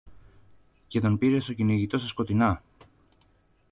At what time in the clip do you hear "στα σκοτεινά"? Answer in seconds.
1.97-2.63